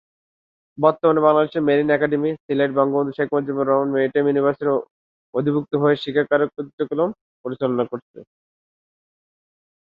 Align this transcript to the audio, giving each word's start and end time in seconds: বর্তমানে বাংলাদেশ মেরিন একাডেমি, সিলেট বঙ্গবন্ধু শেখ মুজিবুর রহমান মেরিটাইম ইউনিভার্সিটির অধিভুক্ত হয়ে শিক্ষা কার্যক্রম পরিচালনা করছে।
বর্তমানে 0.77 1.21
বাংলাদেশ 1.25 1.53
মেরিন 1.67 1.89
একাডেমি, 1.91 2.29
সিলেট 2.43 2.71
বঙ্গবন্ধু 2.77 3.11
শেখ 3.17 3.27
মুজিবুর 3.33 3.67
রহমান 3.67 3.89
মেরিটাইম 3.93 4.25
ইউনিভার্সিটির 4.27 4.69
অধিভুক্ত 5.33 5.71
হয়ে 5.81 5.95
শিক্ষা 6.03 6.23
কার্যক্রম 6.31 7.09
পরিচালনা 7.45 7.83
করছে। 7.91 8.19